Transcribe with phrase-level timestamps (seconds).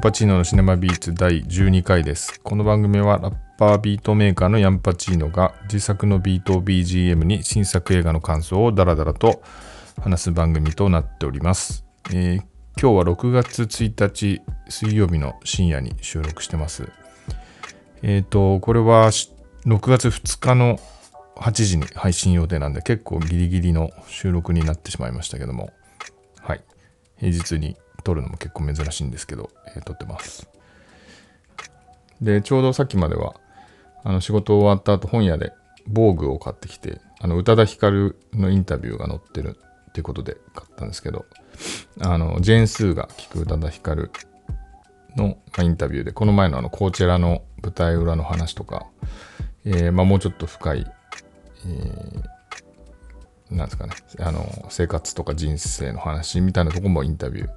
[0.00, 2.40] パチーノのシネマビーツ第12回です。
[2.40, 9.42] この番組はラッパービートメーカーのヤンパチーノが自作のビートを BGM に新作映画の感想をダラダラと
[10.00, 11.84] 話す番組となっております。
[12.14, 12.42] えー
[12.80, 14.40] 今日は6月1日
[14.70, 16.88] 水曜日の深夜に収録してます。
[18.02, 19.36] えっ、と、これは6
[19.90, 20.78] 月2日の
[21.36, 25.74] 8時に配信予定なんで結構ギリギリの収録になってしまいましたけども、
[26.40, 26.64] はい。
[27.18, 30.48] 平日に撮るのも結構珍しいんですけど、えー撮ってます。
[32.20, 33.34] で、ちょうどさっきまでは、
[34.04, 35.52] あの仕事終わった後本屋で
[35.86, 39.56] 防具を買ってきて、あの宇多田ヒカルのインタビューが載ってる
[39.90, 41.26] っていうことで買ったんですけど、
[42.00, 44.10] あの、ジェーン・スーが聞く宇多田ヒカル
[45.16, 48.86] のインタビューで、この前のあのコーチェラの舞台裏の話とか、
[49.64, 50.86] えーまあ、もうちょっと深い、
[51.66, 52.39] えー
[53.50, 57.48] なんですかね、あの、生活とか人生の話みたいなとこもインタビュー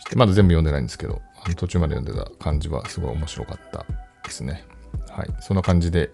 [0.00, 1.22] して、まだ全部読んでないんですけど、
[1.56, 3.86] 途中まで読んでた感じはすごい面白かった
[4.24, 4.64] ですね。
[5.10, 5.28] はい。
[5.40, 6.10] そんな感じで、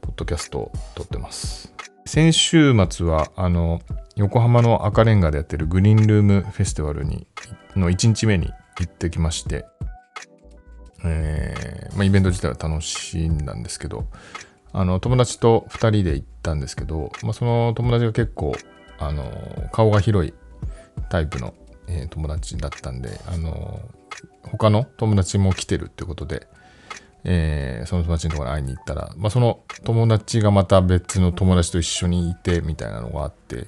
[0.00, 1.72] ポッドキャストを撮ってます。
[2.06, 3.80] 先週末は、あの、
[4.16, 7.26] 横浜の赤レンガでやってるグリーンルームフェスティバルに、
[7.76, 9.64] の1日目に行ってきまして、
[11.04, 14.06] えーまあ、イベント自体は楽しんだんですけど、
[14.72, 18.54] あの友達と2人で行ったんですけど、まあ、その友達が結構
[19.06, 20.34] あの顔が広い
[21.10, 21.54] タイプの、
[21.88, 23.80] えー友達だったんであの
[24.42, 26.46] 他の友達も来てるってことで、
[27.24, 33.66] えーその友達のところに会いに行ったら、まあ、その友達がまた別の友達と一緒にいてみたいなのがあって、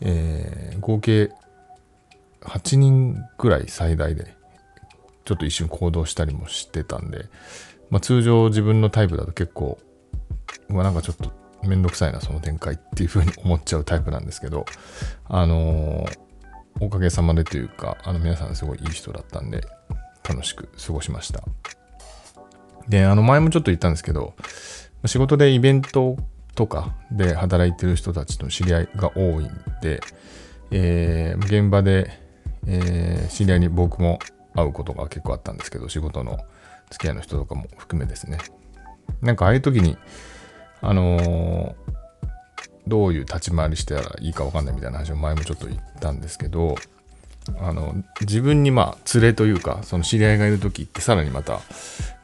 [0.00, 1.30] えー合計
[2.42, 4.36] 8人ぐらい最大で
[5.24, 7.26] ちょっと一瞬行動したりもしてたんで、
[7.90, 9.78] まあ、通常自分のタイプだと結構
[10.68, 11.32] まあ、なんかちょっと
[11.68, 14.64] めんどくさいなその展開っていう風に思っちゃうタイプなんですけど
[15.24, 16.18] あのー
[16.78, 19.64] おかげさまでというかあの皆さんすごいいい人だったんで
[20.28, 21.42] 楽しく過ごしました。
[22.86, 24.34] であの前もちょっと言ったんですけど
[25.06, 26.18] 仕事でイベント
[26.54, 29.50] とかで働いてる人たちと知り合いが多いん
[29.80, 30.00] で、
[30.70, 32.10] えー現場で、
[32.66, 34.18] えー知り合いに僕も
[34.54, 36.38] 会うことが結構あったんですけど仕事の
[36.90, 38.38] 付き合いの人とかも含めですね。
[39.22, 39.96] なんかああいう時に
[40.86, 41.74] あの
[42.86, 46.76] どういう立ち回りしたらいいか分かんないみたいな話を前もちょっと言ったんですけど
[47.58, 51.60] あの自分にまあ連れというかその知り合いがいる時ってさらにまた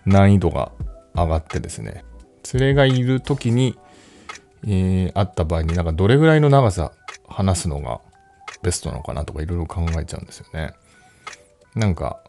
[0.06, 0.70] 難易度が
[1.12, 2.04] 上がってですね
[2.54, 3.76] 連れがいる時に、
[4.64, 6.92] えー会った場合になんかどれぐらいの長さ
[7.28, 8.00] 話すのが
[8.62, 10.72] ベストなのかなとかいろいろ考えちゃうんですよね。
[11.74, 12.22] なんか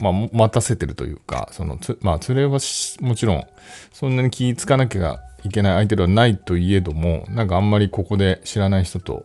[0.00, 2.58] まあ、待たせてるというか、そのつ、まあ、連れは
[3.00, 3.44] もちろん、
[3.92, 9.24] そんなに気ぃつかなきゃいけない相手ではないといえども、なんかあんまりここで知らない人と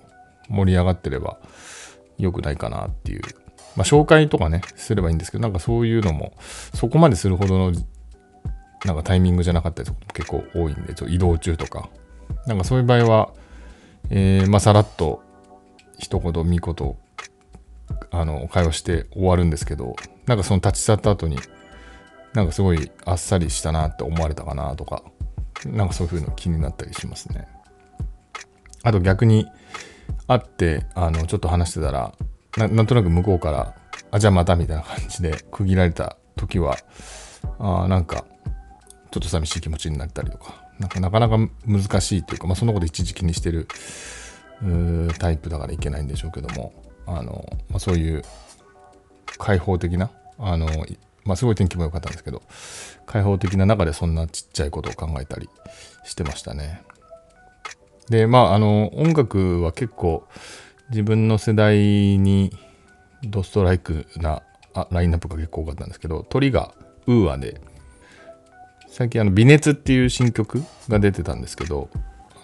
[0.49, 1.37] 盛り上がってれば
[2.17, 3.21] 良くないかなっていう。
[3.75, 6.33] まあ、紹介とかね、すればいいんですけど、なんかそういうのも、
[6.73, 7.71] そこまでするほどの、
[8.85, 11.89] なんかタイミングじゃなかったりとかも結構多いんで、ちょ移動中とか、
[12.45, 13.29] なんかそういう場合は、
[14.09, 15.21] えーまあ、さらっと、
[15.97, 16.95] 一言、三言、
[18.11, 19.95] あの会話して終わるんですけど
[20.25, 21.37] なんかその立ち去った後に
[22.33, 25.03] なんかすごいあっさりしたなって思われたかなとか
[25.65, 27.47] なんかそういう風の気になったりしますね。
[28.83, 29.47] あと逆に
[30.27, 32.13] 会ってあのちょっと話してたら
[32.57, 33.75] なんとなく向こうから
[34.11, 36.77] あじゃあまたみたいな感じで区切られた時は
[37.59, 38.25] あなんか
[39.11, 43.67] ちょっと寂しい気持ちになったりとかなんかなかなか難しいというか、まあ、そのこと一時気にしてる
[45.19, 46.73] タイプだからいけないんでしょうけども
[47.05, 48.23] あの、まあ、そういう
[49.37, 50.67] 開放的なあの、
[51.25, 52.41] まあ、すごい天気も良かったんですけど
[53.05, 55.49] 開放的な中でそんなちっちゃいことを考えたり
[56.03, 56.83] してましたね。
[58.09, 60.27] でまああの音楽は結構
[60.89, 62.51] 自分の世代に
[63.23, 66.73] ドストライクなあラインナップが結構多かったんですけど鳥が
[67.07, 67.61] ウーアで
[68.87, 71.89] 最近あの微熱っていう新曲が出てたんですけど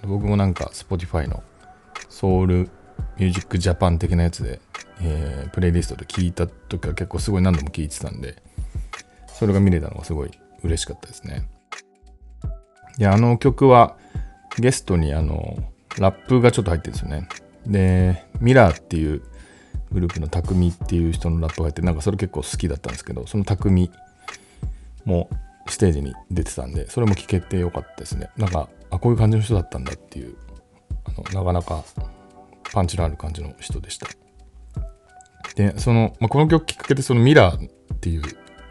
[0.04, 1.44] 僕もなんか Spotify の
[2.08, 2.70] Soul
[3.18, 4.60] Music Japan 的なやつで、
[5.02, 8.36] えープレイリストで聞いた時は結構すごい何度も聞いてたんで
[9.28, 10.32] それが見れたのがすごい
[10.64, 11.48] 嬉しかったですね。
[12.98, 13.96] であの曲は
[14.58, 15.58] ゲストにあの
[15.98, 17.28] ラップがちょっと入ってるんですよね。
[17.66, 19.22] でミラーっていう
[19.92, 23.90] グループの匠っていう人のラップが入ってなんかそれ結構好きだったんですけどその匠
[25.06, 25.30] も
[25.68, 28.30] ステージに出てたんでそれも聞けてよかったですね。
[28.38, 30.36] なんかあこういう感じの人だったんだっていう
[31.06, 31.84] あのなかなか
[32.72, 34.08] パンチのある感じの人でした。
[35.56, 38.22] でその、まあ、この曲きっかけでそのミラーっていう、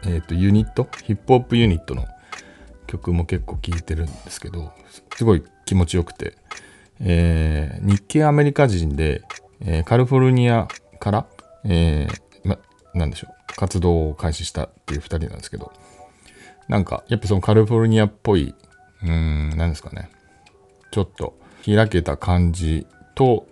[0.05, 2.05] えー、とユニットヒップホップユニットの
[2.87, 4.71] 曲も結構聴いてるんですけど
[5.15, 6.35] すごい気持ちよくて、
[6.99, 9.21] えー日系アメリカ人で、
[9.61, 10.67] えーカリフォルニア
[10.99, 11.25] から、
[11.63, 12.57] えーま、
[12.93, 15.71] なんでしょう、活動を開始したっていう2人なんですけど、
[16.67, 18.53] なんか、やっぱそのカリフォルニアっぽい、
[19.03, 20.09] うん、なんですかね、
[20.91, 22.85] ちょっと開けた感じ
[23.15, 23.47] と、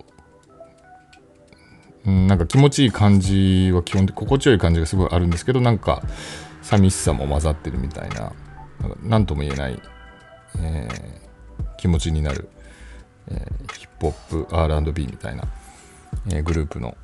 [2.08, 6.02] なんか気持ちいい感じは基本的心地よい感じがすごいあるんですけど、なんか
[6.62, 8.32] 寂しさも混ざってるみたいな、
[9.04, 9.82] なんとも言えない、
[10.60, 12.48] えー、気持ちになる、
[13.28, 15.44] えー、ヒップホップ R&B みたいな、
[16.28, 16.96] えー、グループの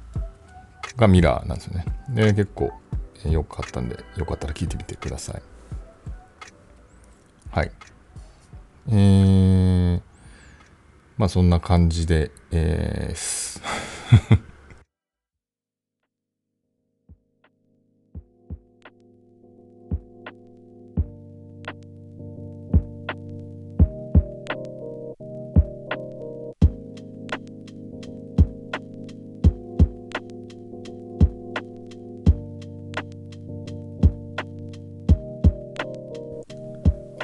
[0.96, 1.86] がミラーなんですよね。
[2.10, 2.72] で、結構
[3.26, 5.42] 良かったんで、よかったら聞いてみてください。
[7.52, 7.72] はい。
[8.88, 10.02] えー、
[11.18, 13.64] まあそんな感じで、えー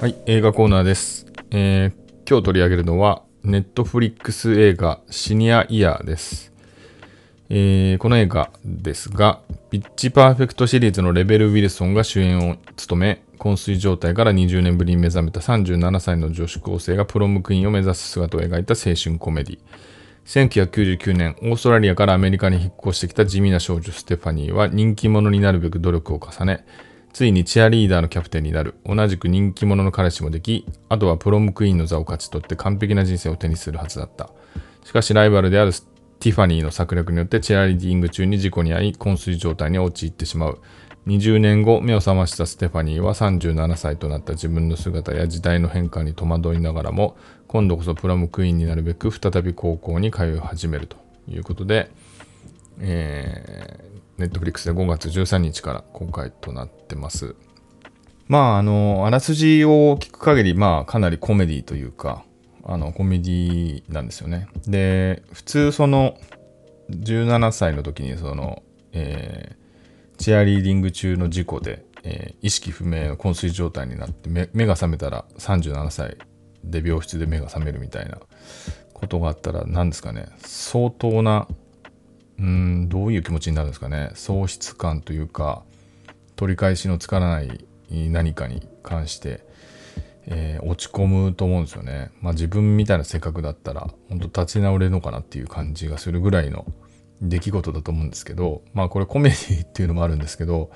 [0.01, 1.25] はい、映画コーナーです。
[1.51, 6.53] えー、今日取り上げるのは、ネットフリックス映画シニアイヤーです。
[7.49, 19.59] えー、この映画ですが、ピッチパーフェクトシリーズのレベル・ウィルソンが主演を務め、昏睡状態から20年ぶりに目覚めた37歳の女子高生がプロムクイーンを目指す姿を描いた青春コメディ。
[20.23, 26.65] 1999年、オーストラリアからアメリカに引っ越してきた地味な少女ステファニーは人気者になるべく努力を重ね、
[27.13, 28.75] ついにチアリーダーのキャプテンになる。
[28.85, 34.29] 同じく人気者の彼氏もでき、あとはプロムクイーンの座を勝ち取って完璧な人生を手にするはずだった。
[34.85, 40.59] しかしライバルであるティファニーの策略によってチアリーディング中に事故に遭い、昏睡状態に陥ってしまう。
[41.07, 47.17] 20年後、目を覚ましたステファニーは37歳となった自分の姿や時代の変化に戸惑いながらも、
[47.47, 50.97] 今度こそプロムクイーンになるべく再び高校に通い始めると
[51.27, 51.89] いうことで、
[52.79, 53.48] え
[54.19, 57.35] ネットフリックスで5月13日から公開となってます。
[58.27, 62.23] まあ、あの、あらすじを聞く限り、まあ、かなりコメディというか、
[62.63, 64.47] あの、コメディなんですよね。
[64.67, 66.17] で、普通、その、
[66.91, 68.61] 17歳の時に、その、
[68.91, 76.17] えー、チアリーディング中の事故で、えー、意識不明の昏睡状態になって目、目が覚めたら37歳
[76.63, 78.19] で病室で目が覚めるみたいな
[78.93, 81.47] ことがあったら、何ですかね、相当な
[82.39, 85.63] うんどういう気持ちになるんですかね喪失感というか
[86.35, 89.45] 取り返しのつからない何かに関して、
[90.25, 92.11] えー、落ち込むと思うんですよね。
[92.21, 96.65] まあ自分みたいな性格だったら本当立ち直れるのかなっていう感じがするぐらいの
[97.21, 100.71] 出来事だと思うんですけどまあこれコメディっていうのもあるんですけど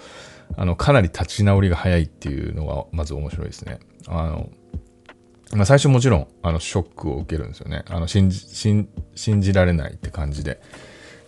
[0.57, 3.79] あのかなり立ち直りが早いっていうのがまず面白いですね。
[4.07, 4.49] あの
[5.53, 7.85] まあ、最初もちろんあのショックを受けるんですよね。
[7.87, 8.87] あの信じ信
[9.41, 10.59] じられないって感じで。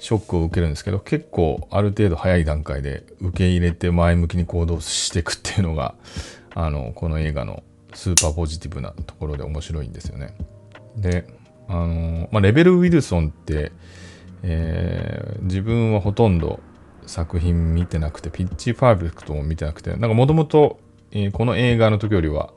[0.05, 5.95] ショックを受けるんですけど結構ある程度早い段階で受け入れて前向きに行動していくっていうのが
[6.53, 7.63] あのこの映画の
[7.95, 10.37] スーパーポジティブなところで面白いんですよね。
[10.95, 11.25] で
[11.67, 13.71] あの、まあ、レベル・ウィルソンって、
[14.43, 16.59] えー、自分はほとんど
[17.07, 20.79] 作品見てなくてピッチパーフェクトも見てなくてなんかもともと
[21.31, 22.53] この映画の時よりは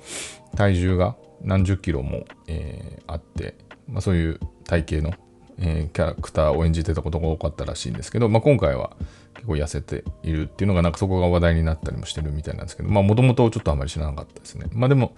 [0.54, 3.54] 体重が何十キロも、えー、あって、
[3.86, 5.27] まあ、そういう体型の
[5.60, 8.96] えー、キャラクターを演じてたことが多かったらしいんですけど、まあ、今回は
[9.34, 14.66] 結構痩せているっていうのがなんかそこが話題になったりもしてるみたいなんですけどもともとちょっとあまり知らなかったですね。
[14.72, 15.14] まあでも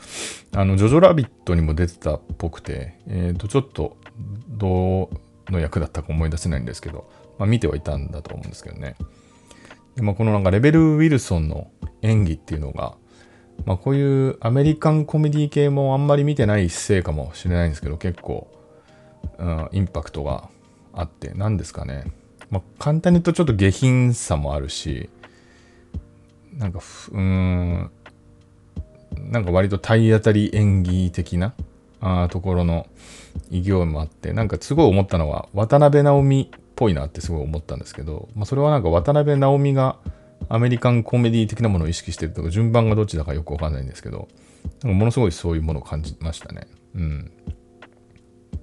[0.55, 3.97] あのジョジョラビットにも出てたっぽくてえ、ー、とちょっと
[4.49, 5.11] ど
[5.49, 8.97] うの役だったか思い出せないんですけど、まあ、見てはいたんだと思うんですけどね。
[9.97, 11.71] で、まあ、このなんかレベル・ウィルソンの
[12.03, 12.95] 演技っていうのが
[13.67, 18.49] まあこういうアメリカンコメディ系もあんまり見てないせいかもしれないんですけど結構
[19.39, 20.49] うん、インパクトが
[20.93, 22.05] あって何ですかね、
[22.51, 25.09] まあ、簡単に言うとちょっと下品さもあるし
[26.57, 26.81] なんか
[27.13, 27.91] うん
[29.31, 31.55] なんか割と体当たり演技的な
[32.01, 32.87] あところの
[33.51, 39.97] 異業もあってなんかすごい思ったのは渡辺直美っぽいなってすごい思ったんですけど、まあ、それはなんか渡辺直美が
[40.49, 44.29] アメリカンコメディ的なものを意識してるとか順番がどっちだかよくわかんないんですけど
[44.83, 46.67] なんかものすごいそういうものを感じましたね。
[46.95, 47.33] うん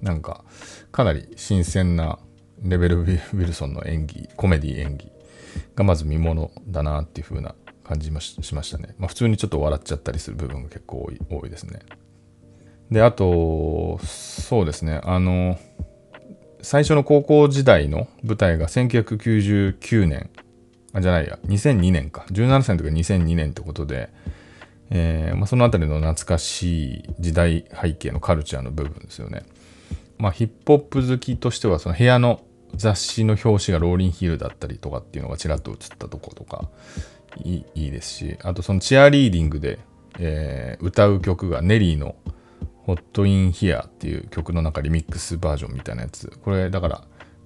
[0.02, 0.44] なんか
[0.92, 2.18] かなり新鮮な
[2.62, 5.12] レベル・ウィルソンの演技コメディ演技
[5.74, 8.10] がまず見ものだなっていう風な感じ
[8.42, 8.94] しましたね。
[8.98, 11.80] まあ、普通にちょっと笑っちゃったりする部分が結構多いですね。
[12.90, 15.58] であとそうですねあの
[16.62, 20.30] 最初の高校時代の舞台が1999年
[20.92, 24.10] あじゃないや2002年か17歳の時は2002年ってことで、
[24.90, 29.42] えーまあ、その辺りの懐かしい時代背景のカルチャーの部分ですよね。
[30.18, 32.40] まあ、ヒップホップ好きとしてはその部屋の
[32.74, 36.68] 雑誌の表紙がローリンヒールだったりとかっていうのがちらっと映ったとことか
[37.44, 39.78] いいですしあとそのチアリーディングで、
[40.18, 42.16] えー、歌う曲がネリーの
[42.88, 46.32] 「ホットインヒアっていう曲の中リミックスバージョンみたいなやつ。
[46.42, 47.04] これだから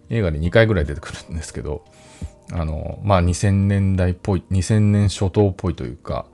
[0.09, 1.85] 映画で2回ぐらい出てくるんですけど
[2.52, 6.26] あのまあ2000年代っぽい2000年初頭っぽいというか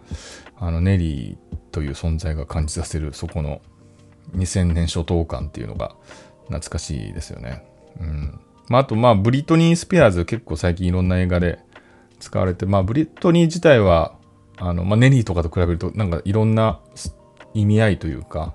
[0.59, 3.63] あのネリーという存在が感じさせるそこの
[4.37, 5.95] 2000年初頭感っていうのが
[6.49, 7.65] 懐かしいですよね。
[8.01, 11.59] うんまあ、あとまあブリトニー・スピアーズ結構最近いろんな映画で
[12.21, 14.15] 使われて、まあ、ブリトニー自体は
[14.59, 16.81] あの、まあ、ネリーとかと比べるとなんかいろんな
[17.55, 18.55] 意味合いというか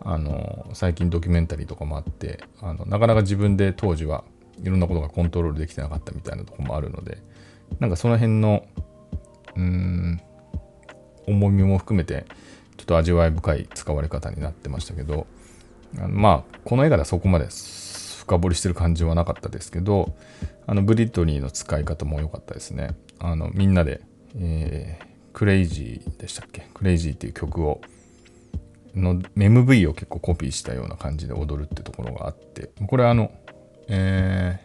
[0.00, 4.24] あの最近ドキュメンタリーとかもあってあのなかなか自分で当時は
[4.62, 7.18] いろんなことがコントロールできてなかったみたいなとこもあるので
[7.80, 8.64] なんかその辺の
[9.56, 10.20] うん
[11.26, 12.26] 重みも含めて
[12.76, 15.26] ちょっと味わい深い使われ方になってましたけど
[15.98, 20.16] あのまあこの映画ではそこまで深掘りしてる感じはなかったですけど
[20.66, 22.90] あのブリトニーの使い方も良かったですね。
[23.18, 24.00] あのみんなで、
[24.38, 26.66] えー、Crazy でしたっけ？
[26.74, 27.80] Crazy っていう曲を
[28.94, 33.30] の MV を結構コピーしたような感じで踊るってところがあってこれはあの
[33.88, 34.60] え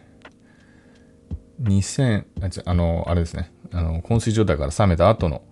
[1.62, 2.24] ー、2000
[2.66, 3.52] ああのあれですね。
[3.72, 5.42] あの昏睡状態から覚めた後の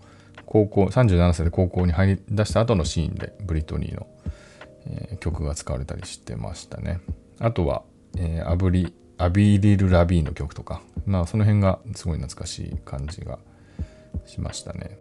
[0.44, 4.08] 高校37歳で高校に入り出した後のシーンでブリトニーの、
[4.86, 7.00] えー、曲が使われたりしてましたね。
[7.38, 7.82] あとは、
[8.16, 10.82] えー、アブリアビーリル・ラビーの曲とか。
[11.06, 13.38] まあその辺がすごい懐かしい感じが
[14.26, 14.98] しましたね。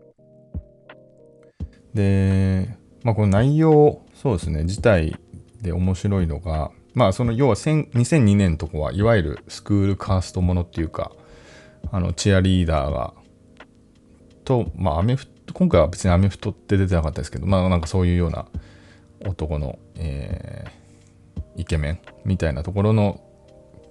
[1.94, 2.70] で
[3.04, 4.64] まあこの内容そうですね。
[4.64, 5.20] 自体
[5.62, 11.12] で面白いのがまあその要は2002年とこはいわゆるスクールカーストものっていうか
[11.92, 13.14] あのチアリーダーが
[14.44, 18.46] とまあアメフト今回は別にアメフトって出てなかったですけどまあなんかそういうような
[19.26, 23.22] 男の、えー、イケメンみたいなところの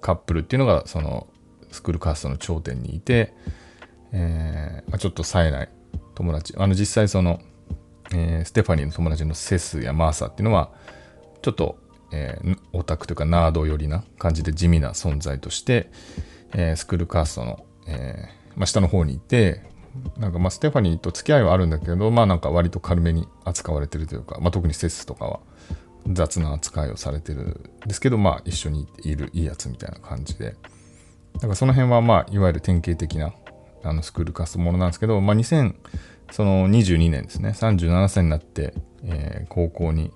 [0.01, 1.27] カップルっていうのがその
[1.71, 3.33] スクールカーストの頂点にいて、
[4.11, 5.69] えーまあ、ちょっと冴えない
[6.15, 6.53] 友達。
[6.57, 7.39] あの実際その、
[8.13, 10.71] えー、ステファニーの友達のセスやマーサっていうのは
[11.41, 11.77] ちょっと
[12.11, 15.91] えー、オタクというかナード寄りな感じで地味な存在として、
[16.53, 19.61] えー、スクールカーストの、えーまあ、下の方にいて
[20.17, 25.39] なんかまあステファニーと付き合いはあるんだけどまあなんか割と軽めに扱われてるというか、まあ、特にセスとかは
[26.07, 27.41] 雑な扱いをされてる
[27.85, 30.55] んですけどまあ一緒にいるいいやつみたいな感じで
[31.39, 33.33] だかその辺はまあいわゆる典型的な
[33.83, 40.11] あのスクールカストものなんですけど、まあ、2022年ですね37歳になって、えー、高校に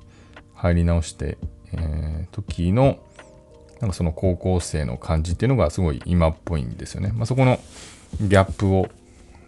[0.55, 1.37] 入り直して
[1.73, 2.99] えー、時の
[3.81, 7.11] なんかその高校生の感じっていうのがすごい今っぽいんですよね。
[7.13, 7.59] まあ、そこの
[8.21, 8.87] ギャップを、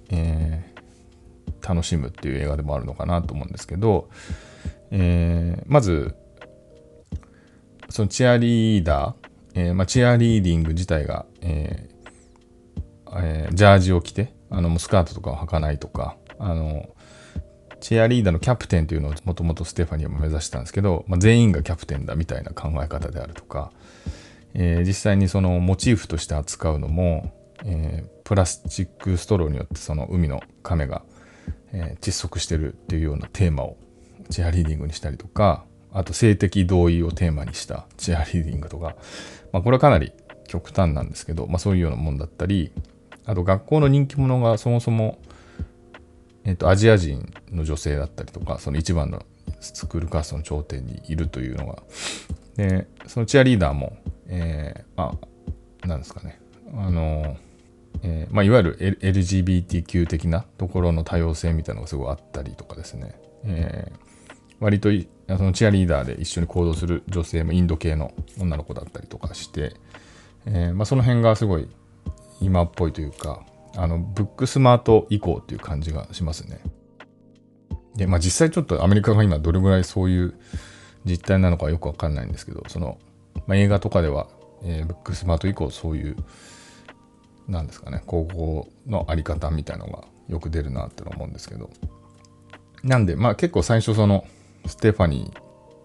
[0.09, 4.09] えー、楽しむっていう映画でもあるのかなと思うんですけど、
[4.91, 6.15] えー、まず
[7.89, 11.89] そのチアリーダー、えーまあ、チアリーディング自体が、え
[13.17, 16.89] えー、ジャージを着てあのスカートとかを履かないとかあの
[17.79, 23.71] チアリーダーのキャプテンというのをもともとステファニーも目指してたんですけど、まあ、全員がキャプテンだみたいな考え方であるとか、
[24.53, 27.31] えー、実際にそのモチーフとして扱うのも、
[27.65, 31.03] えー、プラスチックストローによってその海の亀が、
[31.73, 33.77] えー、窒息してるっていうようなテーマを
[34.29, 38.95] チアリーディングにしたりとかあと性的同意をテーマにしたチアリーディングとか、
[39.51, 40.13] まあ、これはかなり
[40.47, 42.71] 極端なんですけど、まあ、そういうようなもんだったり
[43.25, 45.19] あと学校の人気者がそもそも
[46.45, 49.23] えーと、アジア人の女性だったりとかその一番の
[49.59, 51.83] スクールカーストの頂点にいるというのが。
[52.55, 55.17] でそのチアリーダーも、えー、ま
[55.83, 56.39] あなんですかね。
[56.73, 57.35] あの、
[58.03, 64.89] えーまあ、いわゆる LGBTQ 的なところの多様性みたいなのがすごいあったりとかですね、えー、割と
[65.37, 69.75] そのチアリーダーで一緒に行動する女性もインド系の女の子だったりとかして、
[70.45, 71.67] えーまあ、その辺がすごい
[72.41, 73.43] 今っぽいというか
[73.77, 76.59] あの、ブックスマート以降っていう感じがしますね。
[77.95, 80.33] で、まあ実際ちょっとアメリカが今どれぐらいそういう
[81.05, 82.97] 実態なのかよくわかんないんですけど、その、
[83.47, 84.27] まあ、映画とかでは、
[84.63, 86.15] えー、ブックスマート以降そういう、
[87.47, 91.69] なんですかね、高校のあり方みたいのがよく出るなって思うんですけど。
[92.83, 94.25] なんで、まあ結構最初その、
[94.65, 95.39] ステファニー、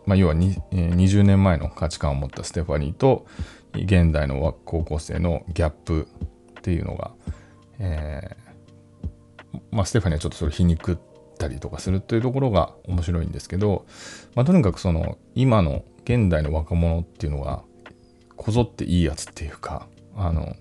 [0.07, 3.27] まあ要は、20年前の価値観を持ったステファニーと、
[3.75, 6.09] 現代の高校生のギャップ
[6.59, 7.13] っていうのが、
[7.79, 10.99] えー、まあ、ステファニーはちょっとそれ皮肉っ
[11.41, 13.87] たりとかするっていうところが面白いんですけど、
[14.35, 17.63] まあ、とにかくその今の現代の若者っていうのが
[18.37, 19.87] こぞっていいやつっていうか
[20.17, 20.55] あの、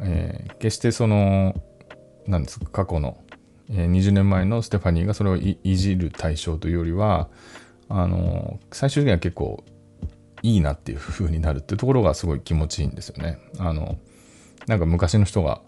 [0.00, 1.54] えー、決してその
[2.26, 3.18] なんですか過去の、
[3.70, 7.28] えー、20年前のステファニーがそれをいじる対象というよりは
[7.88, 9.64] あの最終的には結構
[10.42, 13.38] いいなっていう風になるっていうところがすごい気持ちいいんですよね。
[13.58, 13.98] あの
[14.66, 15.60] なんか昔の人が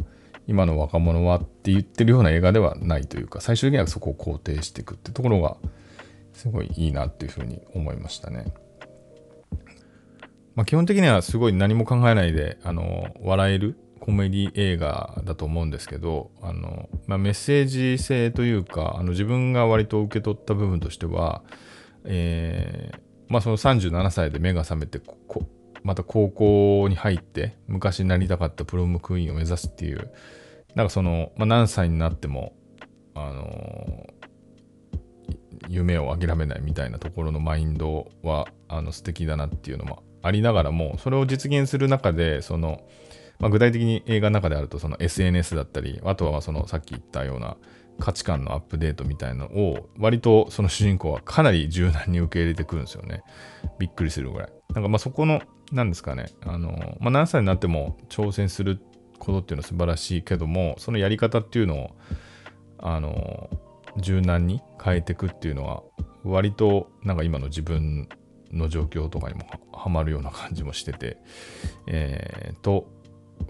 [0.46, 5.56] 今の若者はって言ってるような映画ではないというか最終的にはそこを肯定していくってところが
[6.32, 8.52] すごいいいなっていうふうに思いましたね。
[10.54, 21.44] まあ、基本的にはすごい何も考えないであの笑えるコメディ映画だと思うんですけどあの、まあ、メッセージ性というかあの自分が割と受け取った部分としては、
[22.04, 25.00] えーまあ、その37歳で目が覚めて
[25.84, 30.10] また高校に入って昔なりたかったプロムクイーンを目指すっていう
[30.74, 32.56] なんかその、まあ、何歳になっても
[33.14, 34.08] あの
[35.68, 42.80] 夢を諦めないみたいなところのマインドはあの素敵だなっていうのもありながらもそれを実現する中でその、
[43.42, 47.56] まあ、具体的に映画の中であるとその SNS だったりあとはそのさっき言ったような
[47.98, 53.22] 価値観のアップデートみたいなのを割とその主人公はかなり柔軟に受け入れてくるんですよね。
[53.78, 54.52] びっくりするぐらい。
[54.72, 58.78] なんかまあそこの何ですかね、あの、まあ、何歳になっても挑戦する
[59.18, 61.90] ことっていうのは素晴らしいけども、そのやり方っていうのを、
[62.78, 63.48] あの、
[63.96, 65.82] 柔軟に変えていくっていうのは、
[66.24, 68.08] 割となんか今の自分
[68.52, 71.16] の状況とかにもはまるような感じもしてて、
[71.86, 72.86] えー、と、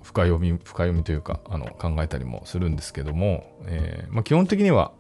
[0.03, 4.93] 深読み、深読みというか、あの考えたりもするんですけども、えーまあ、基本的には、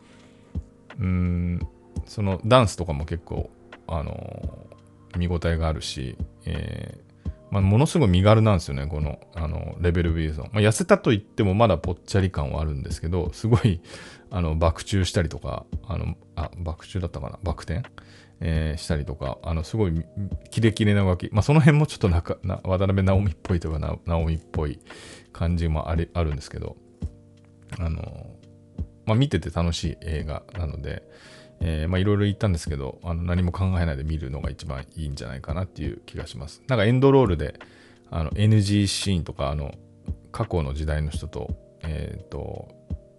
[1.01, 1.61] うん、
[2.07, 3.51] そのダンスとかも結構、
[3.87, 4.67] あの
[5.17, 7.12] 見応えがあるし、えー
[7.51, 10.51] まあ、ものすごい身軽なんですよね、このあのレベルウィルソン。
[10.53, 13.83] まあ、痩せたと言ってもまだぽっちゃり感はあるんですけど、すごい
[14.31, 17.83] あの爆中したりとか、あのあ爆中だったかな、バク転、
[18.45, 20.05] えー、したりとか、あのすごい
[20.51, 24.81] キレキレな動き、まあ、その辺もちょっとなかな渡辺直美っぽいというか、直美っぽい
[25.33, 26.77] 感じもありあるんですけど、
[27.79, 28.03] あの
[29.07, 31.05] まあ、見てて楽しい映画なので、
[31.61, 36.62] いろいろ言ったんですけど、あの何も考えないで見るのが一番いいんじゃないかなっていう気がします。
[36.66, 37.61] なんかエンドロールで、
[38.11, 39.73] あの NG シーンとか、あの、
[40.33, 42.69] 過去の時代の人と、えっ、ー、と、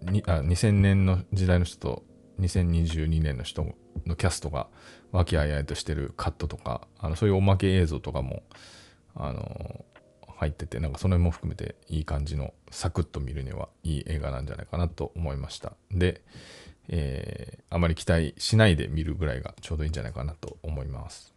[0.02, 2.02] にあ2000年の時代の人と
[2.40, 3.74] 2022年の人も
[4.06, 4.66] のキャストが
[5.12, 8.42] 和気あいあいとしてるカットとか、あのそういうおまけ映像とかも、
[9.14, 9.84] あの、
[10.36, 15.72] 入ってて、なんかその辺も含めていい感じのサクッと見るにはいい映画なんじゃないかなと思いました。
[15.90, 16.22] で、
[16.88, 21.32] えー、あまり期待しないで見るぐらいがちょうどいいんじゃないかなと思います。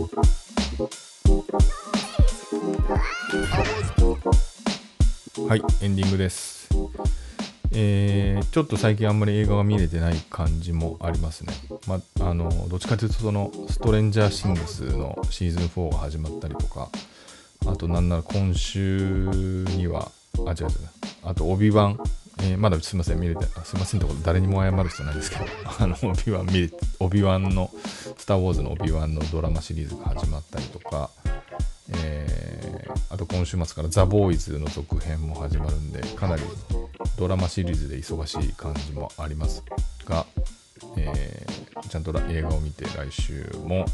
[0.00, 0.06] は
[5.56, 6.70] い、エンディングです。
[7.72, 11.52] えー、ちょっと最近あんまり映画が見れてない感じもありますね。
[11.86, 16.88] まあ、のどっちかというとそのストレンジャーシングスのシーズン4が始まったりとか
[17.66, 19.18] あとなんなら今週
[19.76, 20.10] には
[20.46, 20.68] あ違う違う
[21.24, 22.00] あとオビワン、
[22.42, 25.44] えー、まだすいません見れてすいませんってこと誰にも謝る必要ないですけど
[25.78, 27.70] あのオビワン見れオビワンの
[28.16, 31.10] スター・ウォーズのオビワンのドラマシリーズが始まったりとか
[31.92, 36.42] えー、あと今週末からザ・ボーイズの続編も始まるんでかなり
[37.18, 39.64] ドラマシリーズで忙しい感じもあります
[40.04, 40.26] が、
[40.96, 43.86] えー、ちゃんと映画を見て来週も、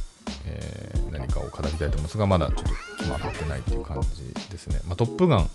[0.46, 2.62] えー、何かを語りたいと思いますがまだちょっと
[2.98, 5.50] 決まってないっていう感じですね、まあ、トップガン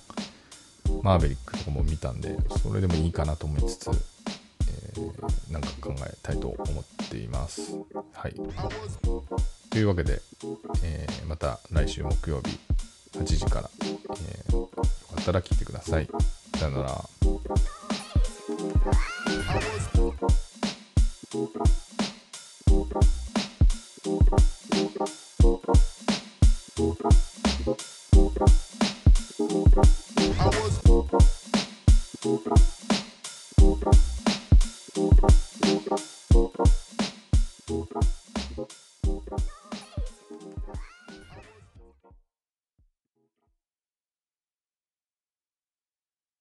[1.04, 7.74] マーベリックとかも見たんでそれでもいいかなと思いつつ、えー、なんか考えたいと思っています
[8.14, 8.34] はい
[9.70, 10.22] というわけで、
[10.84, 12.60] えー、また来週木曜日
[13.18, 14.82] 8時から、えー、よか
[15.22, 16.08] ったら聞いてください。
[16.58, 17.06] さよなら。